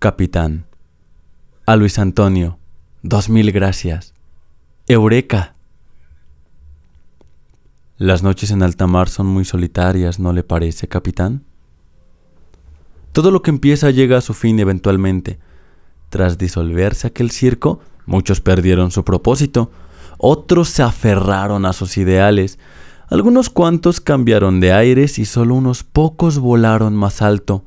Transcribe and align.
Capitán. 0.00 0.64
A 1.66 1.76
Luis 1.76 1.98
Antonio. 1.98 2.58
Dos 3.02 3.28
mil 3.28 3.52
gracias. 3.52 4.14
Eureka. 4.88 5.56
Las 7.98 8.22
noches 8.22 8.50
en 8.50 8.62
alta 8.62 8.86
mar 8.86 9.10
son 9.10 9.26
muy 9.26 9.44
solitarias, 9.44 10.18
¿no 10.18 10.32
le 10.32 10.42
parece, 10.42 10.88
capitán? 10.88 11.44
Todo 13.12 13.30
lo 13.30 13.42
que 13.42 13.50
empieza 13.50 13.90
llega 13.90 14.16
a 14.16 14.22
su 14.22 14.32
fin 14.32 14.58
eventualmente. 14.58 15.38
Tras 16.08 16.38
disolverse 16.38 17.08
aquel 17.08 17.30
circo, 17.30 17.80
muchos 18.06 18.40
perdieron 18.40 18.90
su 18.92 19.04
propósito, 19.04 19.70
otros 20.16 20.70
se 20.70 20.82
aferraron 20.82 21.66
a 21.66 21.74
sus 21.74 21.98
ideales, 21.98 22.58
algunos 23.08 23.50
cuantos 23.50 24.00
cambiaron 24.00 24.60
de 24.60 24.72
aires 24.72 25.18
y 25.18 25.26
solo 25.26 25.56
unos 25.56 25.84
pocos 25.84 26.38
volaron 26.38 26.96
más 26.96 27.20
alto, 27.20 27.66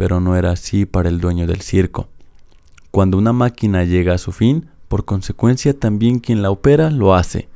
pero 0.00 0.18
no 0.18 0.34
era 0.34 0.52
así 0.52 0.86
para 0.86 1.10
el 1.10 1.20
dueño 1.20 1.46
del 1.46 1.60
circo. 1.60 2.08
Cuando 2.90 3.18
una 3.18 3.34
máquina 3.34 3.84
llega 3.84 4.14
a 4.14 4.18
su 4.18 4.32
fin, 4.32 4.70
por 4.88 5.04
consecuencia 5.04 5.78
también 5.78 6.20
quien 6.20 6.40
la 6.40 6.50
opera 6.50 6.90
lo 6.90 7.14
hace. 7.14 7.50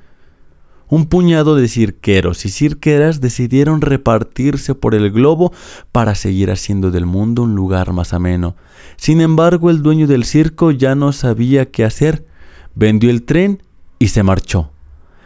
Un 0.90 1.06
puñado 1.06 1.56
de 1.56 1.68
cirqueros 1.68 2.44
y 2.44 2.50
cirqueras 2.50 3.22
decidieron 3.22 3.80
repartirse 3.80 4.74
por 4.74 4.94
el 4.94 5.10
globo 5.10 5.54
para 5.90 6.14
seguir 6.14 6.50
haciendo 6.50 6.90
del 6.90 7.06
mundo 7.06 7.44
un 7.44 7.54
lugar 7.54 7.94
más 7.94 8.12
ameno. 8.12 8.56
Sin 8.96 9.22
embargo, 9.22 9.70
el 9.70 9.80
dueño 9.80 10.06
del 10.06 10.24
circo 10.24 10.70
ya 10.70 10.94
no 10.94 11.14
sabía 11.14 11.70
qué 11.70 11.82
hacer. 11.82 12.26
Vendió 12.74 13.08
el 13.08 13.22
tren 13.22 13.62
y 13.98 14.08
se 14.08 14.22
marchó. 14.22 14.73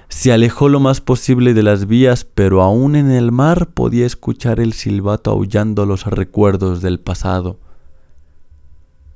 Se 0.08 0.32
alejó 0.32 0.68
lo 0.68 0.80
más 0.80 1.00
posible 1.00 1.52
de 1.52 1.62
las 1.62 1.86
vías, 1.86 2.24
pero 2.24 2.62
aún 2.62 2.96
en 2.96 3.10
el 3.10 3.30
mar 3.30 3.68
podía 3.74 4.06
escuchar 4.06 4.58
el 4.58 4.72
silbato 4.72 5.30
aullando 5.30 5.84
los 5.84 6.04
recuerdos 6.06 6.80
del 6.80 6.98
pasado. 6.98 7.58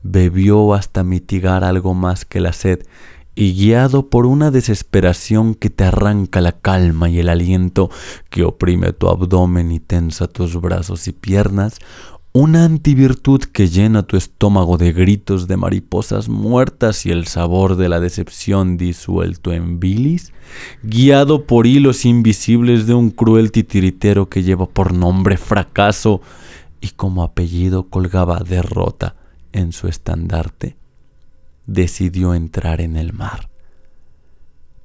Bebió 0.02 0.74
hasta 0.74 1.02
mitigar 1.02 1.65
algo 1.65 1.95
más 1.95 2.24
que 2.24 2.40
la 2.40 2.52
sed, 2.52 2.87
y 3.34 3.54
guiado 3.54 4.10
por 4.10 4.26
una 4.26 4.51
desesperación 4.51 5.54
que 5.54 5.71
te 5.71 5.84
arranca 5.84 6.43
la 6.43 6.52
calma 6.52 7.09
y 7.09 7.18
el 7.18 7.30
aliento, 7.30 7.90
que 8.29 8.45
oprime 8.45 8.93
tu 8.93 9.09
abdomen 9.09 9.73
y 9.73 9.80
tensa 9.80 10.29
tus 10.29 10.60
brazos 10.60 11.09
y 11.09 11.12
piernas, 11.12 11.79
una 12.35 12.65
antivirtud 12.65 13.43
que 13.43 13.69
llena 13.69 14.05
tu 14.05 14.16
estómago 14.16 14.79
de 14.79 14.93
gritos 14.93 15.49
de 15.49 15.59
mariposas 15.59 16.30
muertas 16.30 17.05
y 17.05 17.11
el 17.11 17.27
sabor 17.27 17.77
de 17.77 17.91
la 17.91 18.01
decepción 18.01 18.79
disuelto 18.79 19.52
en 19.52 19.80
bilis, 19.80 20.33
guiado 20.83 21.47
por 21.47 21.66
hilos 21.66 22.07
invisibles 22.07 22.87
de 22.87 22.95
un 22.95 23.11
cruel 23.11 23.52
titiritero 23.52 24.30
que 24.30 24.43
lleva 24.43 24.66
por 24.66 24.95
nombre 24.95 25.37
fracaso 25.37 26.23
y 26.80 26.89
como 26.91 27.23
apellido 27.23 27.91
colgaba 27.91 28.39
derrota 28.41 29.15
en 29.52 29.73
su 29.73 29.87
estandarte, 29.87 30.77
decidió 31.67 32.35
entrar 32.35 32.80
en 32.80 32.96
el 32.96 33.13
mar. 33.13 33.51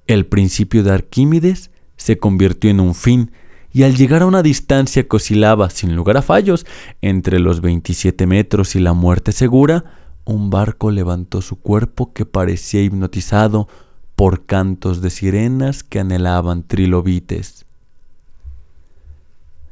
El 0.06 0.26
principio 0.26 0.84
de 0.84 0.92
Arquímedes 0.92 1.72
se 1.96 2.18
convirtió 2.18 2.70
en 2.70 2.82
un 2.82 2.94
fin, 2.94 3.32
y 3.78 3.84
al 3.84 3.96
llegar 3.96 4.24
a 4.24 4.26
una 4.26 4.42
distancia 4.42 5.08
que 5.08 5.18
oscilaba, 5.18 5.70
sin 5.70 5.96
lugar 5.96 6.18
a 6.18 6.24
fallos, 6.24 6.66
entre 7.04 7.38
los 7.38 7.62
27 7.62 8.26
metros 8.26 8.76
y 8.76 8.80
la 8.80 8.94
muerte 8.94 9.32
segura, 9.32 9.86
un 10.26 10.50
barco 10.50 10.90
levantó 10.90 11.44
su 11.44 11.58
cuerpo 11.58 12.12
que 12.12 12.26
parecía 12.26 12.82
hipnotizado 12.82 13.68
por 14.16 14.48
cantos 14.48 15.04
de 15.04 15.12
sirenas 15.12 15.84
que 15.84 16.00
anhelaban 16.00 16.64
trilobites. 16.64 17.68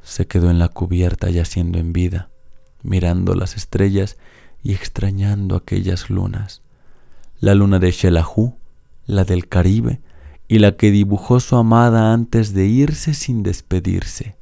Se 0.04 0.28
quedó 0.28 0.52
en 0.52 0.60
la 0.60 0.68
cubierta 0.68 1.32
yaciendo 1.32 1.80
en 1.80 1.92
vida, 1.92 2.30
mirando 2.84 3.34
las 3.34 3.56
estrellas 3.56 4.18
y 4.62 4.74
extrañando 4.74 5.56
aquellas 5.56 6.12
lunas. 6.12 6.62
La 7.40 7.56
luna 7.56 7.80
de 7.80 7.90
Shelahu, 7.90 8.54
la 9.08 9.24
del 9.24 9.48
Caribe, 9.48 10.00
y 10.48 10.60
la 10.60 10.78
que 10.78 10.92
dibujó 10.92 11.40
su 11.40 11.56
amada 11.56 12.14
antes 12.14 12.54
de 12.54 12.66
irse 12.68 13.14
sin 13.14 13.44
despedirse. 13.44 14.36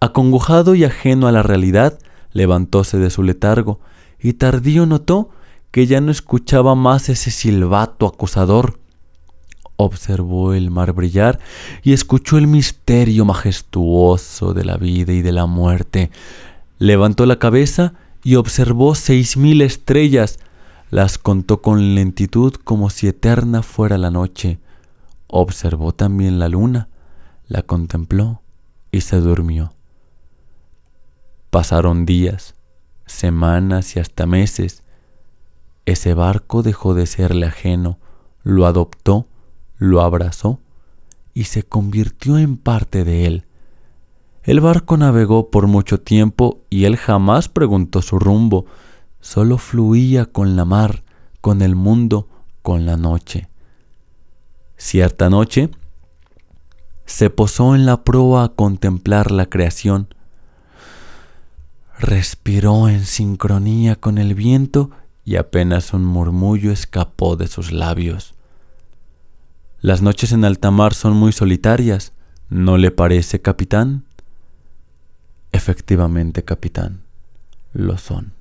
Acongojado 0.00 0.74
y 0.74 0.84
ajeno 0.84 1.28
a 1.28 1.32
la 1.32 1.42
realidad, 1.42 1.98
levantóse 2.32 2.98
de 2.98 3.10
su 3.10 3.22
letargo 3.22 3.80
y 4.18 4.34
tardío 4.34 4.86
notó 4.86 5.30
que 5.70 5.86
ya 5.86 6.00
no 6.00 6.10
escuchaba 6.10 6.74
más 6.74 7.08
ese 7.08 7.30
silbato 7.30 8.06
acusador. 8.06 8.78
Observó 9.76 10.52
el 10.52 10.70
mar 10.70 10.92
brillar 10.92 11.38
y 11.82 11.92
escuchó 11.92 12.38
el 12.38 12.46
misterio 12.46 13.24
majestuoso 13.24 14.52
de 14.52 14.64
la 14.64 14.76
vida 14.76 15.12
y 15.12 15.22
de 15.22 15.32
la 15.32 15.46
muerte. 15.46 16.10
Levantó 16.78 17.24
la 17.26 17.38
cabeza 17.38 17.94
y 18.22 18.34
observó 18.34 18.94
seis 18.94 19.36
mil 19.36 19.62
estrellas. 19.62 20.38
Las 20.90 21.18
contó 21.18 21.62
con 21.62 21.94
lentitud 21.94 22.54
como 22.64 22.90
si 22.90 23.06
eterna 23.06 23.62
fuera 23.62 23.96
la 23.96 24.10
noche. 24.10 24.58
Observó 25.32 25.92
también 25.92 26.40
la 26.40 26.48
luna, 26.48 26.88
la 27.46 27.62
contempló 27.62 28.42
y 28.90 29.02
se 29.02 29.20
durmió. 29.20 29.72
Pasaron 31.50 32.04
días, 32.04 32.54
semanas 33.06 33.94
y 33.94 34.00
hasta 34.00 34.26
meses. 34.26 34.82
Ese 35.86 36.14
barco 36.14 36.62
dejó 36.62 36.94
de 36.94 37.06
serle 37.06 37.46
ajeno, 37.46 37.98
lo 38.42 38.66
adoptó, 38.66 39.26
lo 39.78 40.00
abrazó 40.00 40.58
y 41.32 41.44
se 41.44 41.62
convirtió 41.62 42.36
en 42.38 42.56
parte 42.56 43.04
de 43.04 43.26
él. 43.26 43.44
El 44.42 44.60
barco 44.60 44.96
navegó 44.96 45.50
por 45.50 45.68
mucho 45.68 46.00
tiempo 46.00 46.62
y 46.70 46.86
él 46.86 46.96
jamás 46.96 47.48
preguntó 47.48 48.02
su 48.02 48.18
rumbo, 48.18 48.66
solo 49.20 49.58
fluía 49.58 50.26
con 50.26 50.56
la 50.56 50.64
mar, 50.64 51.04
con 51.40 51.62
el 51.62 51.76
mundo, 51.76 52.28
con 52.62 52.84
la 52.84 52.96
noche. 52.96 53.49
Cierta 54.80 55.28
noche, 55.28 55.68
se 57.04 57.28
posó 57.28 57.74
en 57.74 57.84
la 57.84 58.02
proa 58.02 58.44
a 58.44 58.48
contemplar 58.48 59.30
la 59.30 59.44
creación. 59.44 60.08
Respiró 61.98 62.88
en 62.88 63.04
sincronía 63.04 63.96
con 63.96 64.16
el 64.16 64.34
viento 64.34 64.90
y 65.22 65.36
apenas 65.36 65.92
un 65.92 66.06
murmullo 66.06 66.72
escapó 66.72 67.36
de 67.36 67.46
sus 67.46 67.72
labios. 67.72 68.32
Las 69.82 70.00
noches 70.00 70.32
en 70.32 70.46
alta 70.46 70.70
mar 70.70 70.94
son 70.94 71.12
muy 71.12 71.32
solitarias, 71.32 72.14
¿no 72.48 72.78
le 72.78 72.90
parece, 72.90 73.42
capitán? 73.42 74.06
Efectivamente, 75.52 76.42
capitán, 76.42 77.02
lo 77.74 77.98
son. 77.98 78.32